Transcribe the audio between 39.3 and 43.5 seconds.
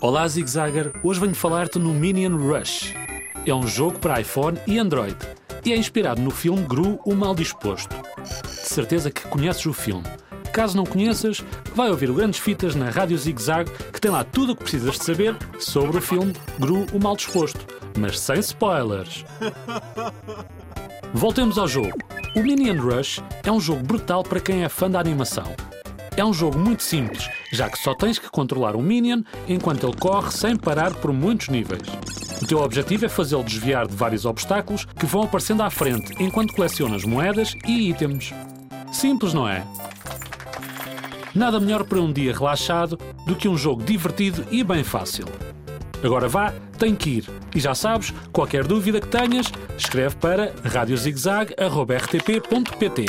não é? Nada melhor para um dia relaxado do que